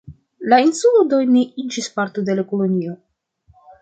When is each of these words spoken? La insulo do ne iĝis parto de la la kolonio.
La 0.53 0.57
insulo 0.67 1.03
do 1.11 1.19
ne 1.35 1.43
iĝis 1.65 1.91
parto 1.99 2.25
de 2.31 2.39
la 2.39 2.39
la 2.41 2.47
kolonio. 2.55 2.95